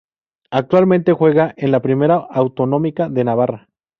[0.49, 3.69] Actualmente juega en la Primera Autonómica de Navarra.